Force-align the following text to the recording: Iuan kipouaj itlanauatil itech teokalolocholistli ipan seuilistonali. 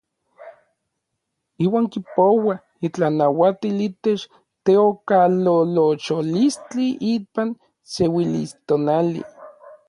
Iuan 1.65 1.85
kipouaj 1.93 2.55
itlanauatil 2.87 3.77
itech 3.89 4.23
teokalolocholistli 4.65 6.87
ipan 7.13 7.49
seuilistonali. 7.93 9.21